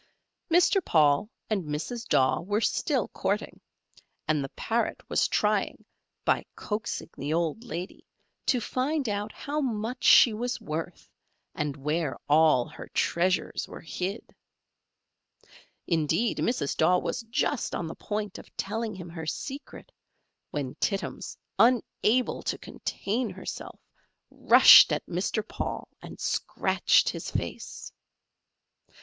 [Illustration: 0.49 0.57
EAVES 0.57 0.69
DROPPERS.] 0.71 0.81
Mr. 0.81 0.85
Paul 0.91 1.29
and 1.51 1.63
Mrs. 1.65 2.07
Daw 2.09 2.41
were 2.41 2.59
still 2.61 3.07
courting, 3.09 3.61
and 4.27 4.43
the 4.43 4.49
Parrot 4.55 4.99
was 5.07 5.27
trying, 5.27 5.85
by 6.25 6.43
coaxing 6.55 7.11
the 7.19 7.31
old 7.33 7.63
lady, 7.63 8.03
to 8.47 8.59
find 8.59 9.07
out 9.07 9.31
how 9.31 9.61
much 9.61 10.03
she 10.03 10.33
was 10.33 10.59
worth, 10.59 11.07
and 11.53 11.77
where 11.77 12.17
all 12.27 12.65
her 12.67 12.87
treasures 12.95 13.67
were 13.67 13.81
hid. 13.81 14.27
Indeed 15.85 16.39
Mrs. 16.39 16.75
Daw 16.77 16.97
was 16.97 17.21
just 17.29 17.75
on 17.75 17.85
the 17.85 17.93
point 17.93 18.39
of 18.39 18.47
telling 18.57 18.95
him 18.95 19.09
her 19.09 19.27
secret, 19.27 19.91
when 20.49 20.73
Tittums, 20.79 21.37
unable 21.59 22.41
to 22.45 22.57
contain 22.57 23.29
herself, 23.29 23.79
rushed 24.31 24.91
at 24.91 25.05
Mr. 25.05 25.47
Paul 25.47 25.87
and 26.01 26.19
scratched 26.19 27.09
his 27.09 27.29
face. 27.29 27.91